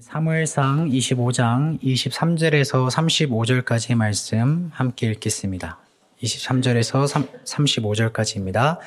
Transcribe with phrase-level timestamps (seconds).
[0.00, 5.78] 사무엘상 25장 23절에서 35절까지의 말씀 함께 읽겠습니다.
[6.20, 7.06] 23절에서
[7.44, 8.78] 35절까지입니다.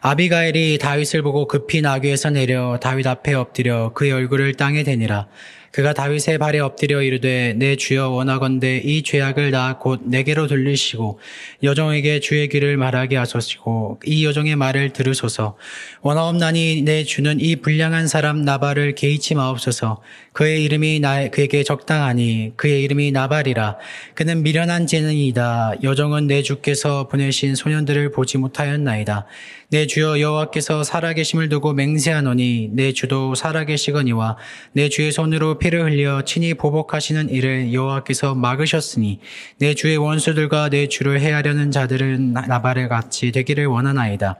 [0.00, 5.28] 아비가엘이 다윗을 보고 급히 나귀에서 내려 다윗 앞에 엎드려 그의 얼굴을 땅에 대니라.
[5.76, 11.20] 그가 다윗의 발에 엎드려 이르되 내 주여 원하건대 이 죄악을 다곧 내게로 돌리시고
[11.62, 15.58] 여종에게 주의 길을 말하게 하소시고 이 여종의 말을 들으소서.
[16.00, 20.00] 원하옵나니 내 주는 이 불량한 사람 나발을 개의치 마옵소서.
[20.32, 23.76] 그의 이름이 나 그에게 적당하니 그의 이름이 나발이라.
[24.14, 25.74] 그는 미련한 재능이다.
[25.82, 29.26] 여종은 내 주께서 보내신 소년들을 보지 못하였나이다
[29.68, 34.36] 내 주여 여호와께서 살아계심을 두고 맹세하노니 내 주도 살아계시거니와
[34.72, 39.18] 내 주의 손으로 피를 흘려 친히 보복하시는 일을 여호와께서 막으셨으니
[39.58, 44.38] 내 주의 원수들과 내 주를 해하려는 자들은 나발에 같이 되기를 원하나이다.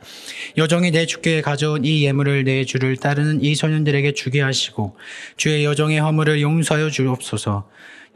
[0.59, 4.97] 여종이 내 주께 가져온 이 예물을 내 주를 따르는 이 소년들에게 주게 하시고
[5.37, 7.69] 주의 여종의 허물을 용서하여 주옵소서.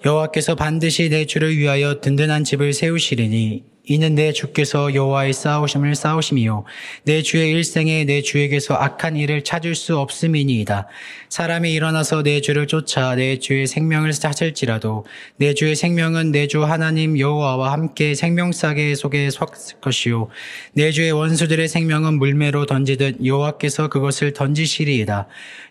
[0.04, 6.63] 여호와께서 반드시 내 주를 위하여 든든한 집을 세우시리니 이는 내 주께서 여호와의 싸우심을 싸우심이요
[7.02, 10.87] 내 주의 일생에 내 주에게서 악한 일을 찾을 수 없음이니이다.
[11.29, 15.07] 사람이 일어나서 내 주를 쫓아 내 주의 생명을 찾을지라도
[15.38, 20.29] 내 주의 생명은 내 주 하나님 여호와와 함께 생명싸개 속에 섰을 것이요
[20.73, 25.27] 내 주의 원수들의 생명은 물매로 던지듯 여호와께서 그것을 던지시리이다.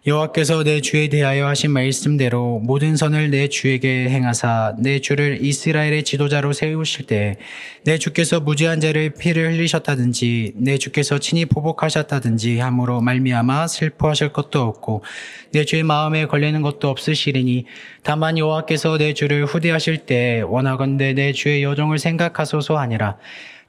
[0.07, 6.51] 여호와께서 내 주에 대하여 하신 말씀대로 모든 선을 내 주에게 행하사 내 주를 이스라엘의 지도자로
[6.53, 14.33] 세우실 때내 주 께서 무지한 죄를 피를 흘리셨다든지 내 주께서 친히 보복하셨다든지 함으로 말미암아 슬퍼하실
[14.33, 15.03] 것도 없고
[15.51, 17.65] 내 주의 마음에 걸리는 것도 없으시리니
[18.03, 23.17] 다만 여호와께서 내 주를 후대하실 때 원하건대 내 주의 여종을 생각하소서 아니라.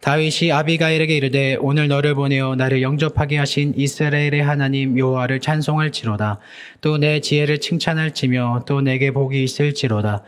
[0.01, 6.39] 다윗이 아비가일에게 이르되 오늘 너를 보내어 나를 영접하게 하신 이스라엘의 하나님 여호와를 찬송할지로다.
[6.81, 10.23] 또 내 지혜를 칭찬할지며 또 내게 복이 있을지로다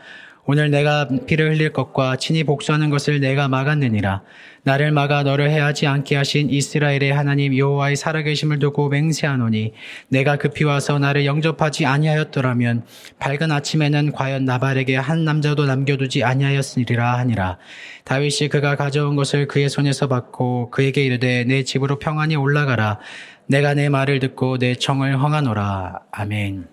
[0.45, 4.23] 오늘 내가 피를 흘릴 것과 친히 복수하는 것을 내가 막았느니라.
[4.63, 9.73] 나를 막아 너를 해하지 않게 하신 이스라엘의 하나님 여호와의 살아계심을 두고 맹세하노니
[10.09, 12.83] 내가 급히 와서 나를 영접하지 아니하였더라면
[13.19, 17.57] 밝은 아침에는 과연 나발에게 한 남자도 남겨두지 아니하였으리라 하니라.
[18.03, 22.99] 다윗이 그가 가져온 것을 그의 손에서 받고 그에게 이르되 내 집으로 평안히 올라가라.
[23.47, 26.01] 내가 내 말을 듣고 내 청을 허하노라.
[26.11, 26.72] 아멘.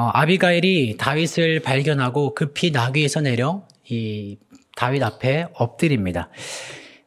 [0.00, 4.38] 어, 아비가일이 다윗을 발견하고 급히 나귀에서 내려 이
[4.74, 6.30] 다윗 앞에 엎드립니다.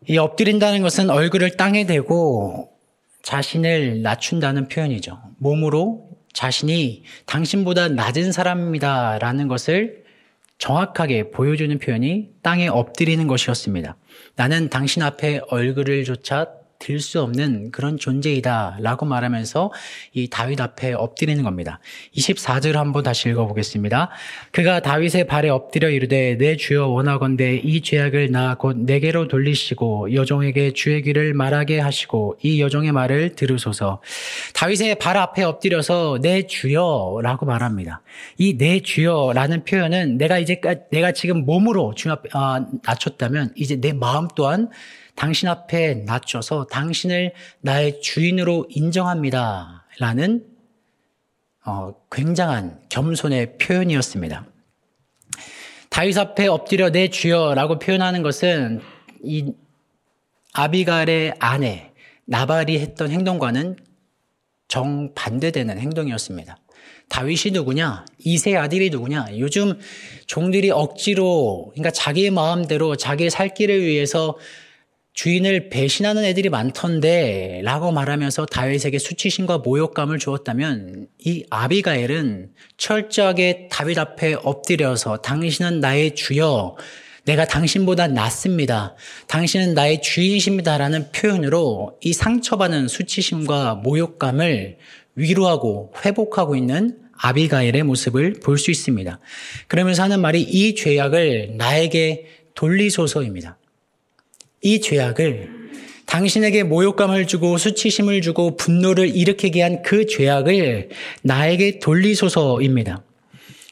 [0.08, 2.70] 이 엎드린다는 것은 얼굴을 땅에 대고
[3.24, 5.20] 자신을 낮춘다는 표현이죠.
[5.40, 10.04] 몸으로 자신이 당신보다 낮은 사람입니다 라는 것을
[10.60, 13.96] 정확하게 보여주는 표현이 땅에 엎드리는 것이었습니다.
[14.36, 16.48] 나는 당신 앞에 얼굴을 조차
[16.84, 19.72] 들 수 없는 그런 존재이다 라고 말하면서
[20.14, 21.80] 이 다윗 앞에 엎드리는 겁니다.
[22.16, 24.10] 24절 한번 다시 읽어보겠습니다.
[24.52, 30.74] 그가 다윗의 발에 엎드려 이르되 내 주여 원하건대 이 죄악을 나 곧 내게로 돌리시고 여종에게
[30.74, 34.02] 주의 길을 말하게 하시고 이 여종의 말을 들으소서.
[34.54, 38.02] 다윗의 발 앞에 엎드려서 내 주여라고 말합니다.
[38.38, 40.60] 이 내 주여라는 표현은 내가 이제
[40.92, 44.70] 내가 지금 몸으로 주 앞에 아, 낮췄다면 이제 내 마음 또한
[45.16, 49.86] 당신 앞에 낮춰서 당신을 나의 주인으로 인정합니다.
[50.00, 50.44] 라는
[51.66, 54.48] 어, 굉장한 겸손의 표현이었습니다.
[55.90, 58.82] 다윗 앞에 엎드려 내 주여라고 표현하는 것은
[59.24, 59.54] 이
[60.54, 61.92] 아비갈의 아내
[62.26, 63.78] 나발이 했던 행동과는
[64.68, 66.58] 정반대되는 행동이었습니다.
[67.10, 68.06] 다윗이 누구냐?
[68.18, 69.28] 이세 아들이 누구냐?
[69.38, 69.80] 요즘
[70.26, 74.36] 종들이 억지로, 그러니까 자기의 마음대로 자기의 살 길을 위해서
[75.14, 84.36] 주인을 배신하는 애들이 많던데 라고 말하면서 다윗에게 수치심과 모욕감을 주었다면 이 아비가엘은 철저하게 다윗 앞에
[84.44, 86.78] 엎드려서 당신은 나의 주여
[87.26, 88.96] 내가 당신보다 낫습니다.
[89.28, 90.78] 당신은 나의 주인이십니다.
[90.78, 94.78] 라는 표현으로 이 상처받은 수치심과 모욕감을
[95.16, 99.20] 위로하고 회복하고 있는 아비가엘의 모습을 볼 수 있습니다.
[99.68, 102.26] 그러면서 하는 말이 이 죄악을 나에게
[102.56, 103.58] 돌리소서입니다.
[104.64, 105.50] 이 죄악을
[106.06, 110.90] 당신에게 모욕감을 주고 수치심을 주고 분노를 일으키게 한 그 죄악을
[111.22, 113.04] 나에게 돌리소서입니다.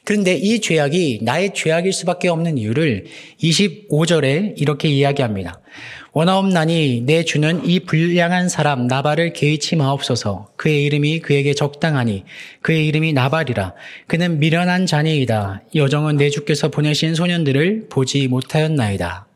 [0.04, 3.04] 그런데 이 죄악이 나의 죄악일 수밖에 없는 이유를
[3.40, 5.60] 25절에 이렇게 이야기합니다.
[6.12, 10.48] 원하옵나니 내 주는 이 불량한 사람 나발을 개의치 마옵소서.
[10.56, 12.24] 그의 이름이 그에게 적당하니
[12.60, 13.74] 그의 이름이 나발이라.
[14.08, 15.62] 그는 미련한 자녀이다.
[15.74, 19.26] 여정은 내 주께서 보내신 소년들을 보지 못하였나이다.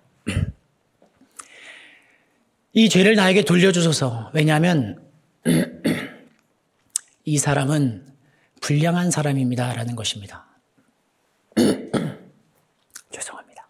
[2.76, 4.30] 이 죄를 나에게 돌려주소서.
[4.34, 4.98] 왜냐하면
[7.24, 8.04] 이 사람은
[8.60, 10.44] 불량한 사람입니다 라는 것입니다.
[13.10, 13.68] 죄송합니다.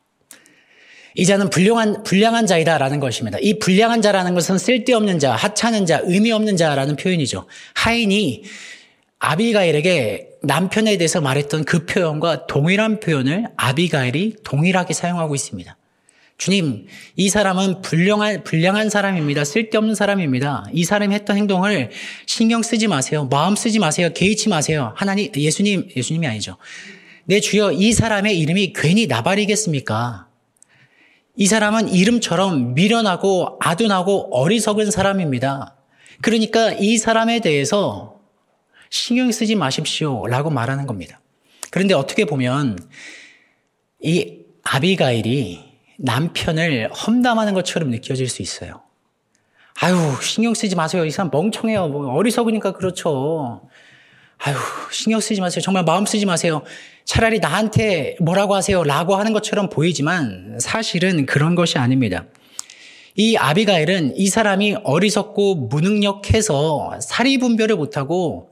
[1.15, 3.39] 이 자는 불량한, 불량한 자이다 라는 것입니다.
[3.41, 7.47] 이 불량한 자라는 것은 쓸데없는 자, 하찮은 자, 의미 없는 자라는 표현이죠.
[7.75, 8.43] 하인이
[9.21, 15.77] 아비가일에게 남편에 대해서 말했던 그 표현과 동일한 표현을 아비가일이 동일하게 사용하고 있습니다.
[16.39, 16.87] 주님,
[17.17, 19.45] 이 사람은 불량한, 불량한 사람입니다.
[19.45, 20.67] 쓸데없는 사람입니다.
[20.73, 21.91] 이 사람이 했던 행동을
[22.27, 23.27] 신경 쓰지 마세요.
[23.31, 24.11] 마음 쓰지 마세요.
[24.15, 24.93] 개의치 마세요.
[24.97, 26.59] 하나님, 예수님, 예수님이 아니죠.
[27.25, 30.29] 내 주여, 이 사람의 이름이 괜히 나발이겠습니까?
[31.37, 35.77] 이 사람은 이름처럼 미련하고 아둔하고 어리석은 사람입니다.
[36.21, 38.21] 그러니까 이 사람에 대해서
[38.91, 40.27] 신경 쓰지 마십시오.
[40.27, 41.21] 라고 말하는 겁니다.
[41.71, 42.79] 그런데 어떻게 보면
[44.03, 45.66] 이 아비가일이
[45.99, 48.83] 남편을 험담하는 것처럼 느껴질 수 있어요.
[49.81, 51.05] 아유, 신경 쓰지 마세요.
[51.05, 51.89] 이 사람 멍청해요.
[51.89, 53.63] 뭐 어리석으니까 그렇죠.
[54.39, 54.55] 아유,
[54.91, 55.63] 신경 쓰지 마세요.
[55.63, 56.63] 정말 마음 쓰지 마세요.
[57.05, 58.83] 차라리 나한테 뭐라고 하세요.
[58.85, 62.25] 라고 하는 것처럼 보이지만 사실은 그런 것이 아닙니다.
[63.15, 68.51] 이 아비가일은 이 사람이 어리석고 무능력해서 사리 분별을 못하고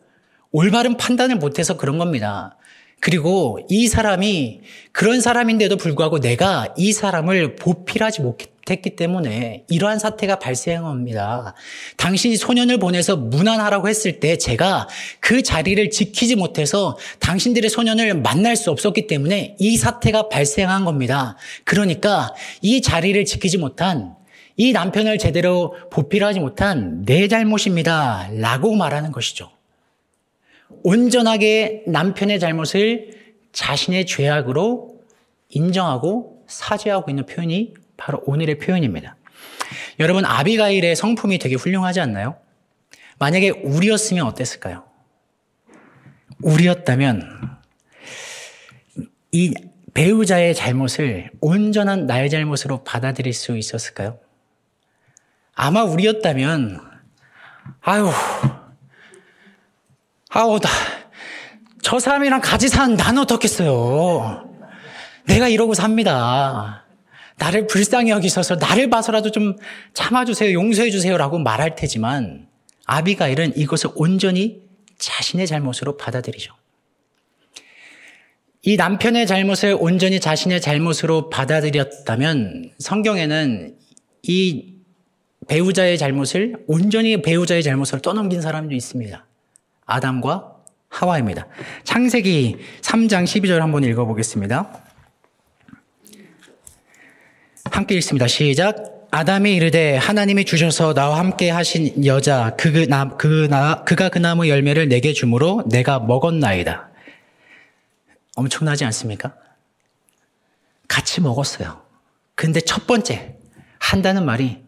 [0.52, 2.56] 올바른 판단을 못해서 그런 겁니다.
[3.04, 11.54] 그리고 이 사람이 그런 사람인데도 불구하고 내가 이 사람을 보필하지 못했기 때문에 이러한 사태가 발생합니다.
[11.98, 14.88] 당신이 소년을 보내서 무난하라고 했을 때 제가
[15.20, 21.36] 그 자리를 지키지 못해서 당신들의 소년을 만날 수 없었기 때문에 이 사태가 발생한 겁니다.
[21.64, 24.14] 그러니까 이 자리를 지키지 못한
[24.56, 28.30] 이 남편을 제대로 보필하지 못한 내 잘못입니다.
[28.32, 29.50] 라고 말하는 것이죠.
[30.68, 33.10] 온전하게 남편의 잘못을
[33.52, 35.00] 자신의 죄악으로
[35.48, 39.16] 인정하고 사죄하고 있는 표현이 바로 오늘의 표현입니다.
[40.00, 42.36] 여러분, 아비가일의 성품이 되게 훌륭하지 않나요?
[43.18, 44.84] 만약에 우리였으면 어땠을까요?
[46.42, 47.58] 우리였다면
[49.32, 49.54] 이
[49.94, 54.18] 배우자의 잘못을 온전한 나의 잘못으로 받아들일 수 있었을까요?
[55.54, 56.80] 아마 우리였다면,
[57.80, 58.10] 아유,
[60.36, 60.68] 아우, 나,
[61.80, 64.50] 저 사람이랑 같이 산 나는 어떻겠어요?
[65.26, 66.84] 내가 이러고 삽니다.
[67.36, 69.56] 나를 불쌍히 여기셔서 나를 봐서라도 좀
[69.92, 72.48] 참아주세요, 용서해주세요 라고 말할 테지만
[72.84, 74.60] 아비가일은 이것을 온전히
[74.98, 76.52] 자신의 잘못으로 받아들이죠.
[78.62, 83.76] 이 남편의 잘못을 온전히 자신의 잘못으로 받아들였다면 성경에는
[84.24, 84.74] 이
[85.46, 89.26] 배우자의 잘못을 온전히 배우자의 잘못으로 떠넘긴 사람도 있습니다.
[89.86, 90.54] 아담과
[90.88, 91.46] 하와입니다.
[91.84, 94.80] 창세기 3장 12절 한번 읽어보겠습니다.
[97.70, 98.26] 함께 읽습니다.
[98.26, 98.94] 시작.
[99.10, 104.18] 아담이 이르되 하나님이 주셔서 나와 함께 하신 여자 그, 그, 나, 그, 나, 그가 그
[104.18, 106.90] 나무 열매를 내게 주므로 내가 먹었나이다.
[108.36, 109.34] 엄청나지 않습니까?
[110.88, 111.82] 같이 먹었어요.
[112.34, 113.36] 근데 첫 번째
[113.78, 114.62] 한다는 말이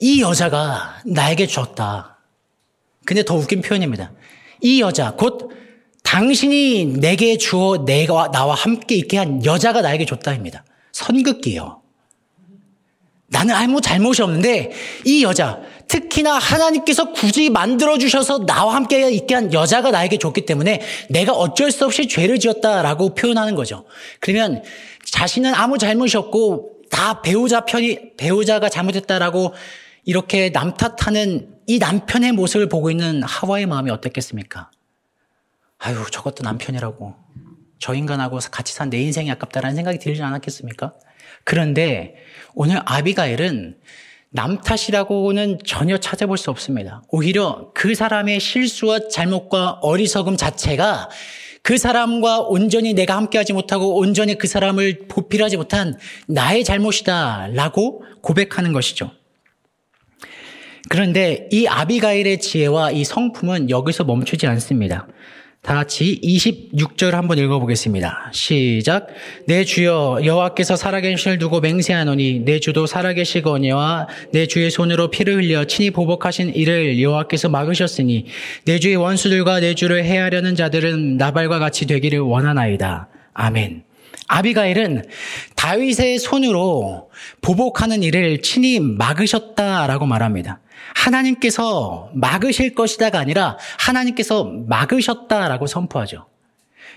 [0.00, 2.18] 이 여자가 나에게 줬다.
[3.04, 4.12] 근데 더 웃긴 표현입니다.
[4.60, 5.50] 이 여자, 곧
[6.02, 10.64] 당신이 내게 주어 내가 나와 함께 있게 한 여자가 나에게 줬다입니다.
[10.92, 11.82] 선긋기요.
[13.30, 14.72] 나는 아무 잘못이 없는데
[15.04, 20.80] 이 여자, 특히나 하나님께서 굳이 만들어 주셔서 나와 함께 있게 한 여자가 나에게 줬기 때문에
[21.10, 23.84] 내가 어쩔 수 없이 죄를 지었다라고 표현하는 거죠.
[24.20, 24.62] 그러면
[25.04, 29.52] 자신은 아무 잘못이 없고 다 배우자 편이 배우자가 잘못했다라고
[30.08, 34.70] 이렇게 남 탓하는 이 남편의 모습을 보고 있는 하와의 마음이 어땠겠습니까?
[35.76, 37.14] 아유, 저것도 남편이라고.
[37.78, 40.94] 저 인간하고 같이 산 내 인생이 아깝다라는 생각이 들지 않았겠습니까?
[41.44, 42.14] 그런데
[42.54, 43.76] 오늘 아비가일은
[44.30, 47.02] 남 탓이라고는 전혀 찾아볼 수 없습니다.
[47.10, 51.10] 오히려 그 사람의 실수와 잘못과 어리석음 자체가
[51.62, 55.98] 그 사람과 온전히 내가 함께하지 못하고 온전히 그 사람을 보필하지 못한
[56.28, 59.17] 나의 잘못이다 라고 고백하는 것이죠.
[60.88, 65.06] 그런데 이 아비가일의 지혜와 이 성품은 여기서 멈추지 않습니다.
[65.60, 68.30] 다 같이 26절 한번 읽어보겠습니다.
[68.32, 69.08] 시작.
[69.46, 75.90] 내 주여 여호와께서 살아계신을 두고 맹세하노니 내 주도 살아계시거니와 내 주의 손으로 피를 흘려 친히
[75.90, 78.26] 보복하신 이를 여호와께서 막으셨으니
[78.64, 83.08] 내 주의 원수들과 내 주를 해하려는 자들은 나발과 같이 되기를 원하나이다.
[83.34, 83.82] 아멘.
[84.28, 85.04] 아비가일은
[85.56, 87.10] 다윗의 손으로
[87.42, 90.60] 보복하는 일을 친히 막으셨다라고 말합니다.
[90.94, 96.26] 하나님께서 막으실 것이다가 아니라 하나님께서 막으셨다라고 선포하죠.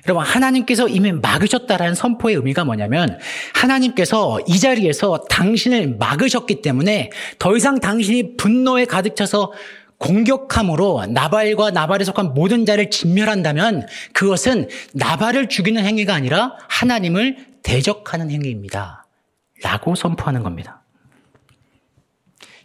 [0.07, 3.19] 여러분, 하나님께서 이미 막으셨다라는 선포의 의미가 뭐냐면
[3.53, 9.53] 하나님께서 이 자리에서 당신을 막으셨기 때문에 더 이상 당신이 분노에 가득 차서
[9.97, 19.05] 공격함으로 나발과 나발에 속한 모든 자를 진멸한다면 그것은 나발을 죽이는 행위가 아니라 하나님을 대적하는 행위입니다.
[19.61, 20.80] 라고 선포하는 겁니다.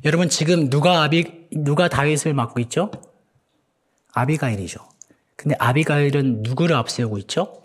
[0.07, 2.93] 여러분 지금 누가 아비 누가 다윗을 맡고 있죠?
[4.15, 4.79] 아비가일이죠.
[5.35, 7.65] 근데 아비가일은 누구를 앞세우고 있죠?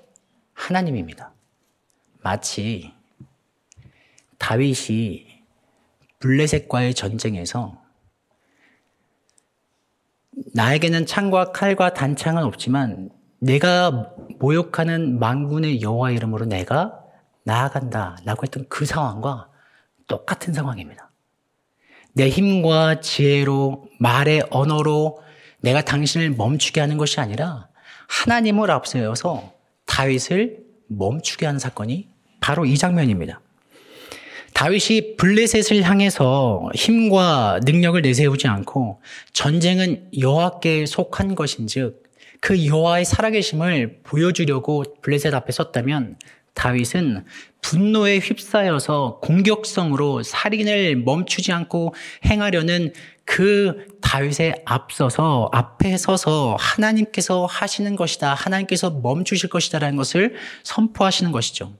[0.53, 1.33] 하나님입니다.
[2.23, 2.93] 마치
[4.39, 5.27] 다윗이
[6.17, 7.79] 블레셋과의 전쟁에서
[10.55, 17.03] 나에게는 창과 칼과 단창은 없지만 내가 모욕하는 망군의 여호와 이름으로 내가
[17.43, 19.51] 나아간다라고 했던 그 상황과
[20.07, 21.10] 똑같은 상황입니다.
[22.13, 25.19] 내 힘과 지혜로 말의 언어로
[25.61, 27.67] 내가 당신을 멈추게 하는 것이 아니라
[28.07, 29.53] 하나님을 앞세워서
[29.85, 33.41] 다윗을 멈추게 하는 사건이 바로 이 장면입니다.
[34.53, 39.01] 다윗이 블레셋을 향해서 힘과 능력을 내세우지 않고
[39.33, 42.03] 전쟁은 여호와께 속한 것인즉
[42.41, 46.17] 그 여호와의 살아계심을 보여주려고 블레셋 앞에 섰다면
[46.53, 47.25] 다윗은
[47.61, 51.93] 분노에 휩싸여서 공격성으로 살인을 멈추지 않고
[52.25, 52.93] 행하려는
[53.25, 58.33] 그 다윗에 앞서서 앞에 서서 하나님께서 하시는 것이다.
[58.33, 61.73] 하나님께서 멈추실 것이다라는 것을 선포하시는 것이죠.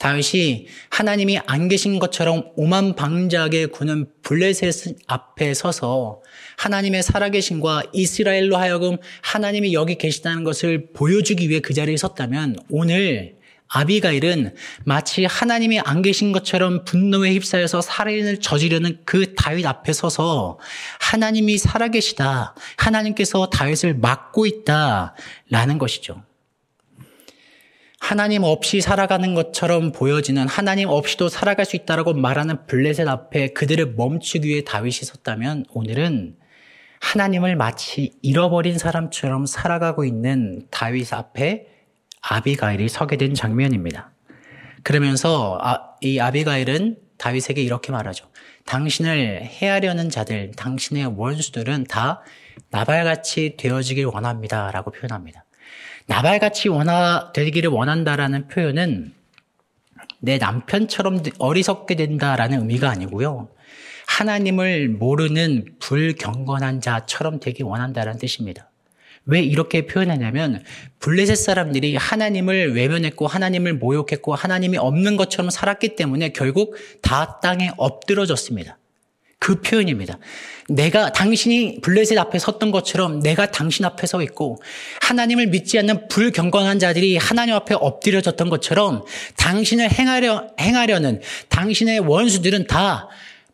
[0.00, 6.22] 다윗이 하나님이 안 계신 것처럼 오만 방자하게 구는 블레셋 앞에 서서
[6.56, 13.39] 하나님의 살아계신과 이스라엘로 하여금 하나님이 여기 계시다는 것을 보여주기 위해 그 자리에 섰다면 오늘
[13.72, 20.58] 아비가일은 마치 하나님이 안 계신 것처럼 분노에 휩싸여서 살인을 저지르는 그 다윗 앞에 서서
[20.98, 22.54] 하나님이 살아계시다.
[22.76, 25.14] 하나님께서 다윗을 막고 있다
[25.50, 26.22] 라는 것이죠.
[28.00, 34.48] 하나님 없이 살아가는 것처럼 보여지는 하나님 없이도 살아갈 수 있다라고 말하는 블레셋 앞에 그들을 멈추기
[34.48, 36.34] 위해 다윗이 섰다면 오늘은
[37.00, 41.66] 하나님을 마치 잃어버린 사람처럼 살아가고 있는 다윗 앞에
[42.20, 44.12] 아비가일이 서게 된 장면입니다.
[44.82, 48.26] 그러면서 아, 이 아비가일은 다윗에게 이렇게 말하죠.
[48.64, 52.22] 당신을 해하려는 자들, 당신의 원수들은 다
[52.70, 54.70] 나발같이 되어지길 원합니다.
[54.70, 55.44] 라고 표현합니다.
[56.06, 59.12] 나발같이 원하, 되기를 원한다라는 표현은
[60.20, 63.48] 내 남편처럼 어리석게 된다라는 의미가 아니고요.
[64.06, 68.69] 하나님을 모르는 불경건한 자처럼 되기 원한다라는 뜻입니다.
[69.26, 70.62] 왜 이렇게 표현하냐면
[70.98, 78.78] 블레셋 사람들이 하나님을 외면했고 하나님을 모욕했고 하나님이 없는 것처럼 살았기 때문에 결국 다 땅에 엎드러졌습니다.
[79.40, 80.18] 그 표현입니다.
[80.68, 84.60] 내가 당신이 블레셋 앞에 섰던 것처럼 내가 당신 앞에 서 있고
[85.00, 89.04] 하나님을 믿지 않는 불경건한 자들이 하나님 앞에 엎드려졌던 것처럼
[89.38, 93.08] 당신을 행하려 행하려는 당신의 원수들은 다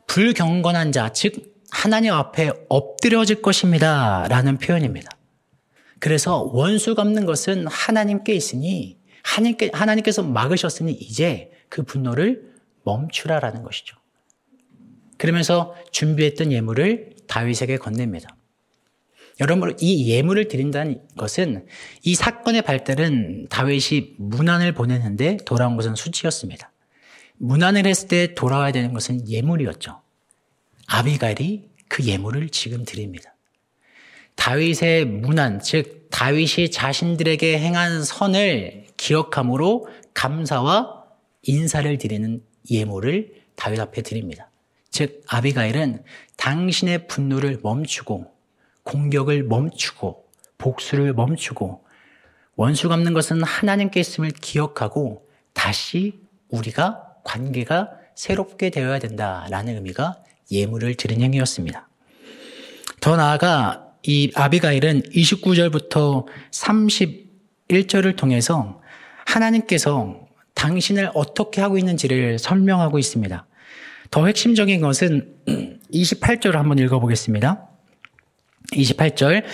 [0.09, 5.16] 불경건한 자, 즉 하나님 앞에 엎드려질 것입니다라는 표현입니다.
[5.99, 12.53] 그래서 원수 갚는 것은 하나님께 있으니 하나님께, 하나님께서 막으셨으니 이제 그 분노를
[12.85, 13.97] 멈추라라는 것이죠.
[15.19, 18.37] 그러면서 준비했던 예물을 다윗에게 건넵니다.
[19.41, 21.67] 여러분, 이 예물을 드린다는 것은
[22.03, 26.73] 이 사건의 발달은 다윗이 문안을 보내는데 돌아온 것은 수치였습니다.
[27.39, 30.01] 문안을 했을 때 돌아와야 되는 것은 예물이었죠.
[30.87, 33.36] 아비갈이 그 예물을 지금 드립니다.
[34.47, 41.03] 다윗의 문안, 즉 다윗이 자신들에게 행한 선을 기억함으로 감사와
[41.43, 44.49] 인사를 드리는 예물을 다윗 앞에 드립니다.
[44.89, 46.05] 즉 아비가일은
[46.37, 48.33] 당신의 분노를 멈추고
[48.85, 50.25] 공격을 멈추고
[50.59, 51.85] 복수를 멈추고
[52.55, 60.23] 원수 갚는 것은 하나님께 있음을 기억하고 다시 우리가 관계가 새롭게 되어야 된다라는 의미가
[60.53, 61.89] 예물을 드린 행위였습니다.
[63.01, 68.81] 더 나아가 이 아비가일은 29절부터 31절을 통해서
[69.27, 73.47] 하나님께서 당신을 어떻게 하고 있는지를 설명하고 있습니다.
[74.11, 75.35] 더 핵심적인 것은
[75.93, 77.69] 28절을 한번 읽어보겠습니다.
[78.73, 79.45] 28절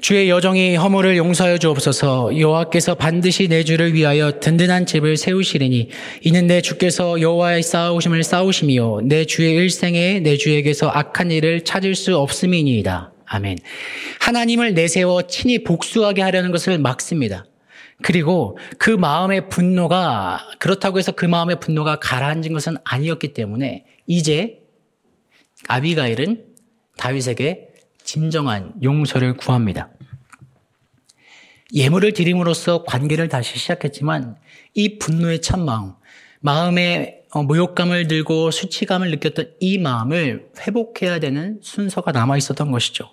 [0.00, 5.88] 주의 여정이 허물을 용서하여 주옵소서 여호와께서 반드시 내 주를 위하여 든든한 집을 세우시리니
[6.22, 12.16] 이는 내 주께서 여호와의 싸우심을 싸우심이요 내 주의 일생에 내 주에게서 악한 일을 찾을 수
[12.16, 13.12] 없음이니이다.
[13.32, 13.58] 아멘.
[14.18, 17.46] 하나님을 내세워 친히 복수하게 하려는 것을 막습니다.
[18.02, 24.58] 그리고 그 마음의 분노가 그렇다고 해서 그 마음의 분노가 가라앉은 것은 아니었기 때문에 이제
[25.68, 26.44] 아비가일은
[26.96, 27.68] 다윗에게
[28.02, 29.90] 진정한 용서를 구합니다.
[31.72, 34.38] 예물을 드림으로써 관계를 다시 시작했지만
[34.74, 35.92] 이 분노의 참 마음,
[36.40, 43.10] 마음의 어, 모욕감을 들고 수치감을 느꼈던 이 마음을 회복해야 되는 순서가 남아 있었던 것이죠.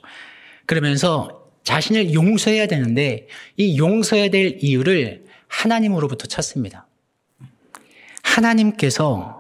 [0.66, 6.88] 그러면서 자신을 용서해야 되는데 이 용서해야 될 이유를 하나님으로부터 찾습니다.
[8.24, 9.38] 하나님께서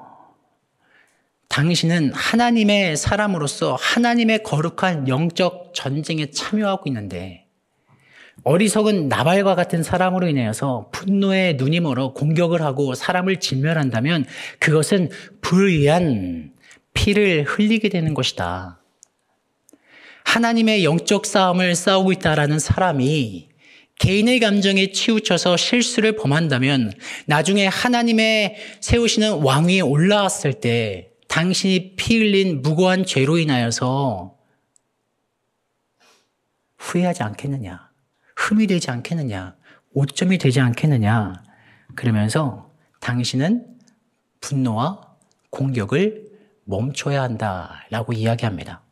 [1.50, 7.47] 당신은 하나님의 사람으로서 하나님의 거룩한 영적 전쟁에 참여하고 있는데
[8.48, 14.26] 어리석은 나발과 같은 사람으로 인하여서 분노에 눈이 멀어 공격을 하고 사람을 진멸한다면
[14.60, 15.10] 그것은
[15.42, 16.54] 불의한
[16.94, 18.80] 피를 흘리게 되는 것이다.
[20.24, 23.50] 하나님의 영적 싸움을 싸우고 있다라는 사람이
[24.00, 26.94] 개인의 감정에 치우쳐서 실수를 범한다면
[27.26, 34.38] 나중에 하나님의 세우시는 왕위에 올라왔을 때 당신이 피 흘린 무고한 죄로 인하여서
[36.78, 37.87] 후회하지 않겠느냐.
[38.38, 39.56] 흠이 되지 않겠느냐.
[39.94, 41.44] 오점이 되지 않겠느냐.
[41.96, 43.66] 그러면서 당신은
[44.40, 45.02] 분노와
[45.50, 46.28] 공격을
[46.66, 48.84] 멈춰야 한다라고 이야기합니다.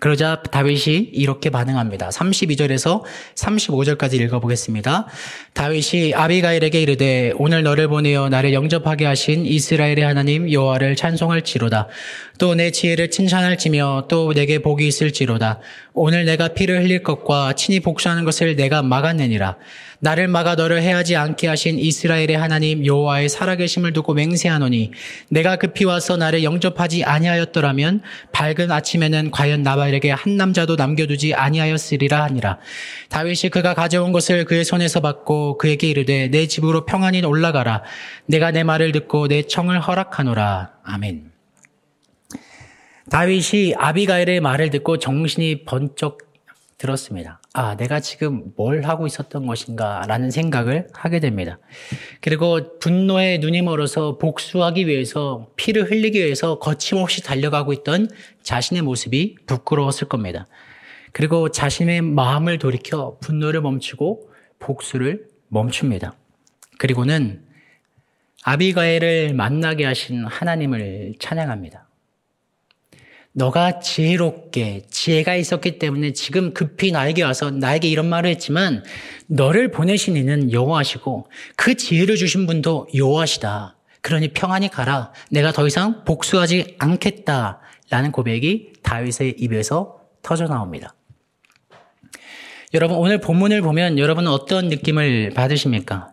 [0.00, 2.08] 그러자 다윗이 이렇게 반응합니다.
[2.08, 3.02] 32절에서
[3.36, 5.06] 35절까지 읽어보겠습니다.
[5.52, 11.88] 다윗이 아비가일에게 이르되 오늘 너를 보내어 나를 영접하게 하신 이스라엘의 하나님 여호와를 찬송할지로다.
[12.38, 15.60] 또 내 지혜를 칭찬할지며 또 내게 복이 있을지로다.
[15.92, 19.56] 오늘 내가 피를 흘릴 것과 친히 복수하는 것을 내가 막았느니라.
[20.00, 24.90] 나를 막아 너를 해하지 않게 하신 이스라엘의 하나님 여호와의 살아계심을 두고 맹세하노니
[25.30, 32.24] 내가 급히 와서 나를 영접하지 아니하였더라면 밝은 아침에는 과연 나 발에게 한 남자도 남겨두지 아니하였으리라
[32.24, 32.58] 하니라.
[33.10, 37.82] 다윗이 그가 가져온 것을 그의 손에서 받고 그에게 이르되 내 집으로 평안히 올라가라.
[38.26, 40.72] 내가 내 말을 듣고 내 청을 허락하노라.
[40.84, 41.32] 아멘.
[43.10, 46.18] 다윗이 아비가일의 말을 듣고 정신이 번쩍
[46.78, 47.40] 들었습니다.
[47.56, 51.60] 아, 내가 지금 뭘 하고 있었던 것인가 라는 생각을 하게 됩니다.
[52.20, 58.08] 그리고 분노에 눈이 멀어서 복수하기 위해서 피를 흘리기 위해서 거침없이 달려가고 있던
[58.42, 60.48] 자신의 모습이 부끄러웠을 겁니다.
[61.12, 66.16] 그리고 자신의 마음을 돌이켜 분노를 멈추고 복수를 멈춥니다.
[66.78, 67.44] 그리고는
[68.42, 71.83] 아비가엘을 만나게 하신 하나님을 찬양합니다.
[73.36, 78.84] 너가 지혜롭게 지혜가 있었기 때문에 지금 급히 나에게 와서 나에게 이런 말을 했지만
[79.26, 83.76] 너를 보내신 이는 여호와시고 그 지혜를 주신 분도 여호와시다.
[84.02, 85.12] 그러니 평안히 가라.
[85.30, 90.94] 내가 더 이상 복수하지 않겠다 라는 고백이 다윗의 입에서 터져 나옵니다.
[92.72, 96.12] 여러분 오늘 본문을 보면 여러분은 어떤 느낌을 받으십니까?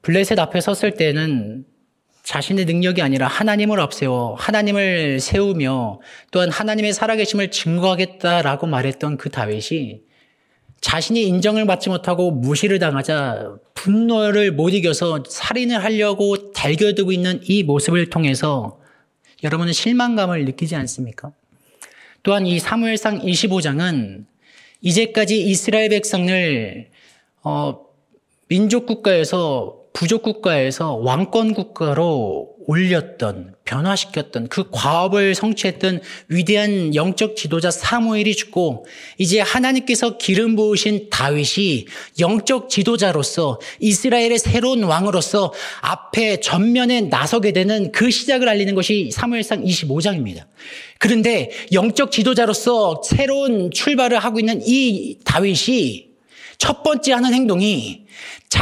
[0.00, 1.64] 블레셋 앞에 섰을 때는
[2.22, 10.02] 자신의 능력이 아니라 하나님을 앞세워 하나님을 세우며 또한 하나님의 살아계심을 증거하겠다라고 말했던 그 다윗이
[10.80, 18.10] 자신이 인정을 받지 못하고 무시를 당하자 분노를 못 이겨서 살인을 하려고 달겨들고 있는 이 모습을
[18.10, 18.80] 통해서
[19.44, 21.32] 여러분은 실망감을 느끼지 않습니까?
[22.22, 24.26] 또한 이 사무엘상 25장은
[24.80, 26.88] 이제까지 이스라엘 백성을
[27.42, 27.80] 어,
[28.48, 38.34] 민족 국가에서 부족 국가에서 왕권 국가로 올렸던 변화시켰던 그 과업을 성취했던 위대한 영적 지도자 사무엘이
[38.34, 38.86] 죽고
[39.18, 41.86] 이제 하나님께서 기름 부으신 다윗이
[42.20, 50.44] 영적 지도자로서 이스라엘의 새로운 왕으로서 앞에 전면에 나서게 되는 그 시작을 알리는 것이 사무엘상 25장입니다.
[50.98, 56.12] 그런데 영적 지도자로서 새로운 출발을 하고 있는 이 다윗이
[56.58, 58.02] 첫 번째 하는 행동이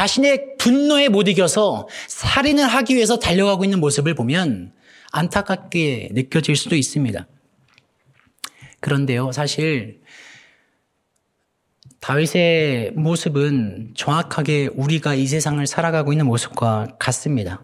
[0.00, 4.72] 자신의 분노에 못 이겨서 살인을 하기 위해서 달려가고 있는 모습을 보면
[5.12, 7.26] 안타깝게 느껴질 수도 있습니다.
[8.80, 10.00] 그런데요, 사실
[12.00, 17.62] 다윗의 모습은 정확하게 우리가 이 세상을 살아가고 있는 모습과 같습니다.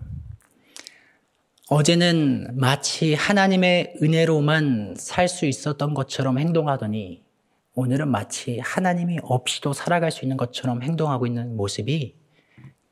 [1.70, 7.25] 어제는 마치 하나님의 은혜로만 살 수 있었던 것처럼 행동하더니
[7.72, 12.26] 오늘은 마치 하나님이 없이도 살아갈 수 있는 것처럼 행동하고 있는 모습이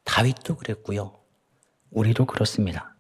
[0.04, 1.12] 다윗도 그랬고요.
[1.90, 2.94] 우리도 그렇습니다.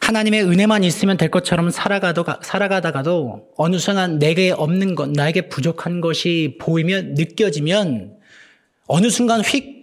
[0.00, 6.58] 하나님의 은혜만 있으면 될 것처럼 살아가도, 살아가다가도 어느 순간 내게 없는 것, 나에게 부족한 것이
[6.60, 8.16] 보이면, 느껴지면
[8.86, 9.82] 어느 순간 휙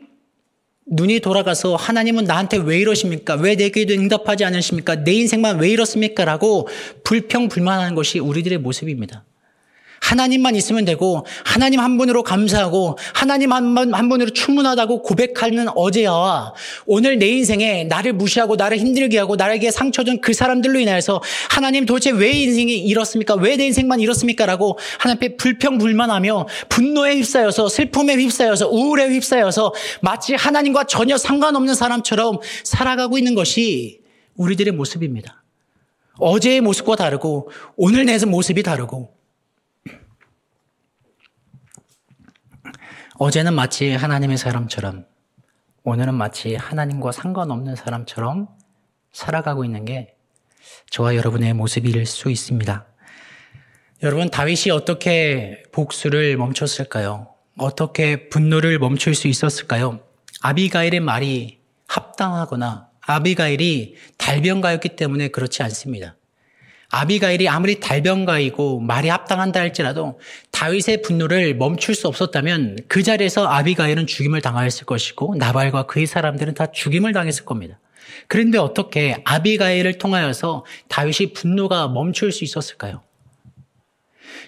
[0.92, 3.36] 눈이 돌아가서 하나님은 나한테 왜 이러십니까?
[3.36, 5.04] 왜 내게도 응답하지 않으십니까?
[5.04, 6.26] 내 인생만 왜 이렇습니까?
[6.26, 6.68] 라고
[7.04, 9.24] 불평불만하는 것이 우리들의 모습입니다.
[10.02, 16.54] 하나님만 있으면 되고 하나님 한 분으로 감사하고 하나님 한, 분으로 충분하다고 고백하는 어제와
[16.86, 21.86] 오늘 내 인생에 나를 무시하고 나를 힘들게 하고 나에게 상처 준 그 사람들로 인하여서 하나님
[21.86, 23.36] 도대체 왜 인생이 이렇습니까?
[23.36, 24.46] 왜 내 인생만 이렇습니까?
[24.46, 33.18] 라고 하나님께 불평불만하며 분노에 휩싸여서 슬픔에 휩싸여서 우울에 휩싸여서 마치 하나님과 전혀 상관없는 사람처럼 살아가고
[33.18, 34.00] 있는 것이
[34.36, 35.44] 우리들의 모습입니다.
[36.20, 39.19] 어제의 모습과 다르고 오늘 내 모습이 다르고
[43.22, 45.06] 어제는 마치 하나님의 사람처럼
[45.84, 48.48] 오늘은 마치 하나님과 상관없는 사람처럼
[49.12, 50.16] 살아가고 있는 게
[50.90, 52.88] 저와 여러분의 모습일 수 있습니다.
[54.04, 57.28] 여러분, 다윗이 어떻게 복수를 멈췄을까요?
[57.58, 60.00] 어떻게 분노를 멈출 수 있었을까요?
[60.40, 66.16] 아비가일의 말이 합당하거나 아비가일이 달변가였기 때문에 그렇지 않습니다.
[66.92, 70.20] 아비가일이 아무리 달변가이고 말이 합당한다 할지라도
[70.60, 76.70] 다윗의 분노를 멈출 수 없었다면 그 자리에서 아비가일은 죽임을 당하였을 것이고 나발과 그의 사람들은 다
[76.70, 77.80] 죽임을 당했을 겁니다.
[78.28, 83.02] 그런데 어떻게 아비가일을 통하여서 다윗이 분노가 멈출 수 있었을까요?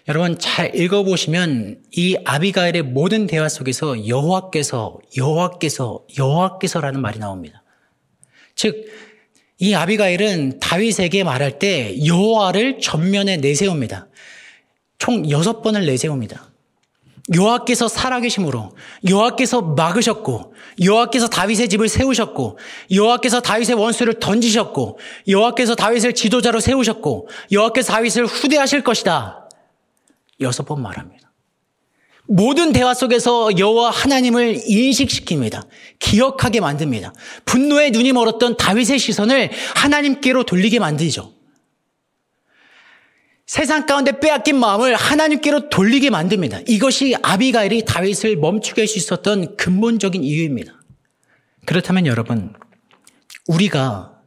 [0.10, 7.63] 여러분 잘 읽어보시면 이 아비가일의 모든 대화 속에서 여호와께서 여호와께서 여호와께서라는 말이 나옵니다.
[8.56, 9.12] 즉
[9.63, 14.08] 이 아비가일은 다윗에게 말할 때 여호와를 전면에 내세웁니다.
[15.02, 16.52] 총 여섯 번을 내세웁니다.
[17.34, 18.70] 여호와께서 살아계심으로
[19.10, 22.60] 여호와께서 막으셨고 여호와께서 다윗의 집을 세우셨고
[22.94, 29.50] 여호와께서 다윗의 원수를 던지셨고 여호와께서 다윗을 지도자로 세우셨고 여호와께서 다윗을 후대하실 것이다.
[30.40, 31.32] 여섯 번 말합니다.
[32.28, 35.68] 모든 대화 속에서 여호와 하나님을 인식시킵니다.
[35.98, 37.12] 기억하게 만듭니다.
[37.46, 41.40] 분노의 눈이 멀었던 다윗의 시선을 하나님께로 돌리게 만들죠.
[43.52, 46.62] 세상 가운데 빼앗긴 마음을 하나님께로 돌리게 만듭니다.
[46.70, 50.72] 이것이 아비가일이 다윗을 멈추게 할 수 있었던 근본적인 이유입니다.
[51.66, 52.54] 그렇다면 여러분,
[53.50, 54.22] 우리가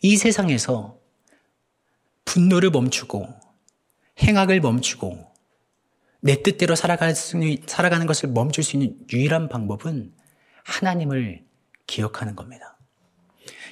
[0.00, 0.96] 이 세상에서
[2.24, 3.28] 분노를 멈추고
[4.22, 5.26] 행악을 멈추고
[6.22, 7.14] 내 뜻대로 살아가는,
[8.06, 10.14] 것을 멈출 수 있는 유일한 방법은
[10.64, 11.44] 하나님을
[11.86, 12.78] 기억하는 겁니다.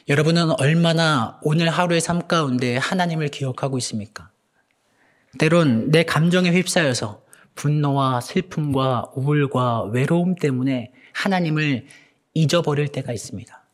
[0.06, 4.27] 여러분은 얼마나 오늘 하루의 삶 가운데 하나님을 기억하고 있습니까?
[5.38, 7.22] 때론 내 감정에 휩싸여서
[7.54, 11.86] 분노와 슬픔과 우울과 외로움 때문에 하나님을
[12.34, 13.64] 잊어버릴 때가 있습니다.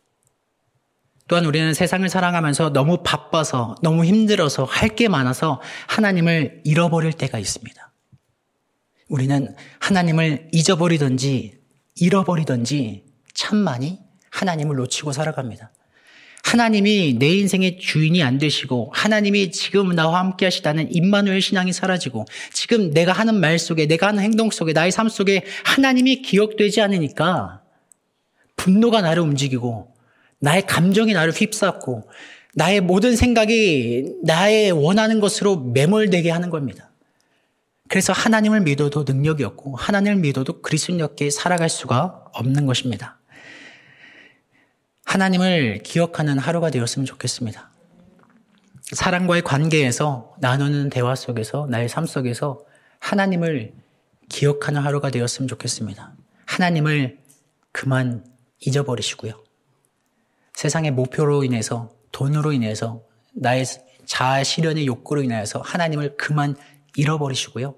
[1.27, 7.93] 또한 우리는 세상을 살아가면서 너무 바빠서 너무 힘들어서 할 게 많아서 하나님을 잃어버릴 때가 있습니다.
[9.09, 11.61] 우리는 하나님을 잊어버리든지
[11.97, 15.73] 잃어버리든지 참 많이 하나님을 놓치고 살아갑니다.
[16.44, 22.90] 하나님이 내 인생의 주인이 안 되시고 하나님이 지금 나와 함께 하시다는 임마누엘 신앙이 사라지고 지금
[22.90, 27.62] 내가 하는 말 속에 내가 하는 행동 속에 나의 삶 속에 하나님이 기억되지 않으니까
[28.57, 29.94] 분노가 나를 움직이고
[30.38, 32.09] 나의 감정이 나를 휩싸고
[32.54, 36.90] 나의 모든 생각이 나의 원하는 것으로 매몰되게 하는 겁니다.
[37.88, 43.18] 그래서 하나님을 믿어도 능력이 없고 하나님을 믿어도 그리스도인답게 살아갈 수가 없는 것입니다.
[45.14, 47.70] 하나님을 기억하는 하루가 되었으면 좋겠습니다.
[48.90, 52.64] 사랑과의 관계에서 나누는 대화 속에서 나의 삶 속에서
[52.98, 53.74] 하나님을
[54.29, 56.16] 기억하는 하루가 되었으면 좋겠습니다.
[56.46, 57.20] 하나님을
[57.70, 58.27] 그만
[58.59, 59.44] 잊어버리시고요.
[60.53, 63.05] 세상의 목표로 인해서 돈으로 인해서
[63.37, 63.66] 나의
[64.07, 66.57] 자아 실현의 욕구로 인하여서 하나님을 그만
[66.96, 67.77] 잃어버리시고요.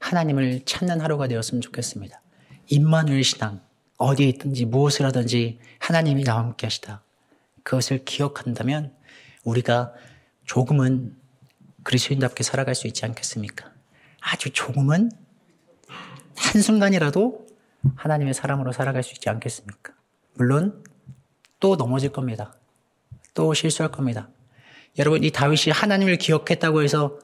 [0.00, 2.20] 하나님을 찾는 하루가 되었으면 좋겠습니다.
[2.66, 3.60] 임마누엘 신앙
[4.02, 7.02] 어디에 있든지 무엇을 하든지 하나님이 나와 함께 하시다.
[7.62, 8.92] 그것을 기억한다면
[9.44, 9.92] 우리가
[10.44, 11.16] 조금은
[11.84, 13.70] 그리스도인답게 살아갈 수 있지 않겠습니까?
[14.20, 15.10] 아주 조금은
[16.36, 17.46] 한순간이라도
[17.94, 19.92] 하나님의 사람으로 살아갈 수 있지 않겠습니까?
[20.34, 20.82] 물론
[21.60, 22.54] 또 넘어질 겁니다.
[23.34, 24.28] 또 실수할 겁니다.
[24.98, 27.18] 여러분 이 다윗이 하나님을 기억했다고 해서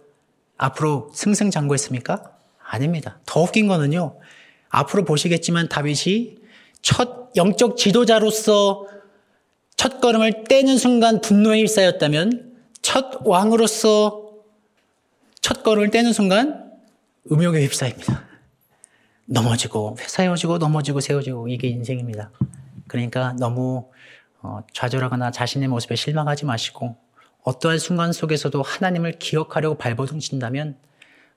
[0.56, 2.36] 앞으로 승승장구했습니까?
[2.62, 3.18] 아닙니다.
[3.26, 4.18] 더 웃긴 거는요.
[4.68, 6.38] 앞으로 보시겠지만 다윗이
[6.82, 8.86] 첫 영적 지도자로서
[9.76, 14.32] 첫 걸음을 떼는 순간 분노에 휩싸였다면 첫 왕으로서
[15.40, 16.72] 첫 걸음을 떼는 순간
[17.30, 18.24] 음욕에 휩싸입니다.
[19.26, 22.30] 넘어지고 세워지고 넘어지고 세워지고 이게 인생입니다.
[22.86, 23.90] 그러니까 너무
[24.40, 26.96] 어, 좌절하거나 자신의 모습에 실망하지 마시고
[27.42, 30.78] 어떠한 순간 속에서도 하나님을 기억하려고 발버둥 친다면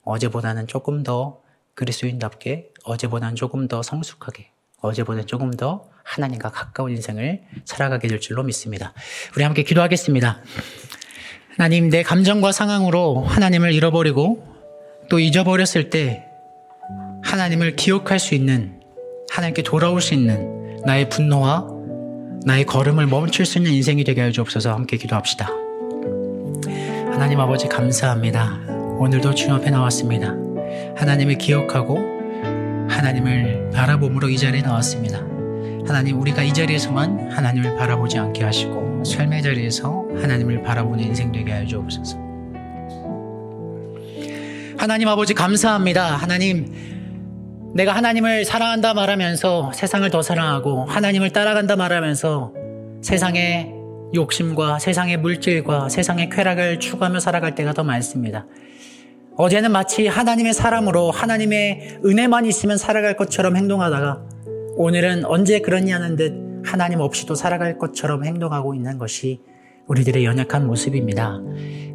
[0.04, 1.42] 어제보다는 조금 더
[1.74, 8.94] 그리스도인답게 어제보다는 조금 더 성숙하게 어제보다는 조금 더 하나님과 가까운 인생을 살아가게 될 줄로 믿습니다.
[9.36, 10.40] 우리 함께 기도하겠습니다.
[11.58, 14.44] 하나님 내 감정과 상황으로 하나님을 잃어버리고
[15.10, 16.26] 또 잊어버렸을 때
[17.24, 18.80] 하나님을 기억할 수 있는
[19.30, 21.68] 하나님께 돌아올 수 있는 나의 분노와
[22.46, 25.50] 나의 걸음을 멈출 수 있는 인생이 되게 하여 주옵소서 함께 기도합시다.
[27.12, 28.60] 하나님 아버지 감사합니다.
[28.98, 30.34] 오늘도 주님 앞에 나왔습니다.
[30.98, 32.21] 하나님을 기억하고
[33.02, 35.18] 하나님을 알아봄으로 이 자리에 나왔습니다.
[35.88, 41.66] 하나님 우리가 이 자리에서만 하나님을 바라보지 않게 하시고 삶의 자리에서 하나님을 바라보는 인생 되게 하여
[41.66, 42.20] 주옵소서.
[44.78, 46.16] 하나님 아버지 감사합니다.
[46.16, 52.54] 하나님 내가 하나님을 사랑한다 말하면서 세상을 더 사랑하고 하나님을 따라간다 말하면서
[53.02, 53.74] 세상의
[54.14, 58.46] 욕심과 세상의 물질과 세상의 쾌락을 추구하며 살아갈 때가 더 많습니다.
[59.42, 64.24] 어제는 마치 하나님의 사람으로 하나님의 은혜만 있으면 살아갈 것처럼 행동하다가
[64.76, 69.42] 오늘은 언제 그러냐는 듯 하나님 없이도 살아갈 것처럼 행동하고 있는 것이
[69.88, 71.40] 우리들의 연약한 모습입니다.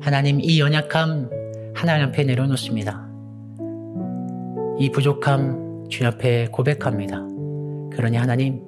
[0.01, 1.31] 하나님 이 연약함
[1.73, 3.09] 하나님 앞에 내려놓습니다.
[4.81, 7.19] 이 부족함 주 앞에 고백합니다.
[7.93, 8.61] 그러니 하나님,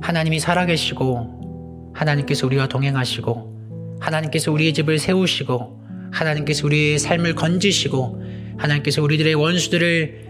[0.00, 8.22] 하나님이 살아계시고 하나님께서 우리와 동행하시고 하나님께서 우리의 집을 세우시고 하나님께서 우리의 삶을 건지시고
[8.58, 10.26] 하나님께서 우리들의 원수들을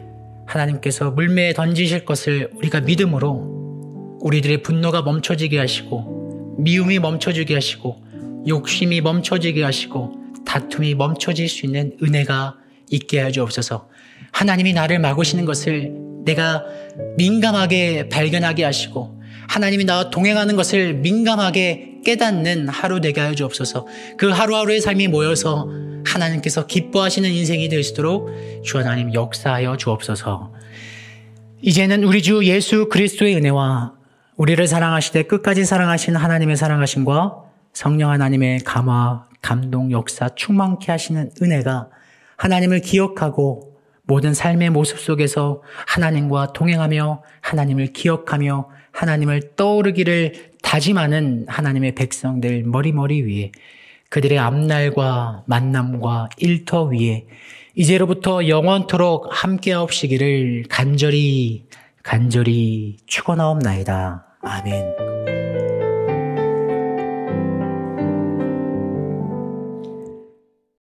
[0.46, 8.02] 하나님께서 물매에 던지실 것을 우리가 믿음으로 우리들의 분노가 멈춰지게 하시고 미움이 멈춰지게 하시고
[8.48, 10.12] 욕심이 멈춰지게 하시고
[10.46, 12.56] 다툼이 멈춰질 수 있는 은혜가
[12.90, 13.88] 있게 하여 주옵소서.
[14.32, 15.92] 하나님이 나를 막으시는 것을
[16.24, 16.64] 내가
[17.16, 19.15] 민감하게 발견하게 하시고
[19.48, 23.86] 하나님이 나와 동행하는 것을 민감하게 깨닫는 하루 되게 하여 주옵소서.
[24.16, 25.68] 그 하루하루의 삶이 모여서
[26.04, 28.30] 하나님께서 기뻐하시는 인생이 될수 있도록
[28.62, 30.52] 주 하나님 역사하여 주옵소서.
[31.62, 33.94] 이제는 우리 주 예수 그리스도의 은혜와
[34.36, 37.36] 우리를 사랑하시되 끝까지 사랑하신 하나님의 사랑하심과
[37.72, 41.88] 성령 하나님의 감화, 감동, 역사 충만케 하시는 은혜가
[42.36, 52.64] 하나님을 기억하고 모든 삶의 모습 속에서 하나님과 동행하며 하나님을 기억하며 하나님을 떠오르기를 다짐하는 하나님의 백성들
[52.64, 53.52] 머리머리 위에
[54.08, 57.26] 그들의 앞날과 만남과 일터 위에
[57.74, 61.66] 이제로부터 영원토록 함께 하옵시기를 간절히
[62.02, 64.24] 간절히 축원하옵나이다.
[64.40, 65.05] 아멘.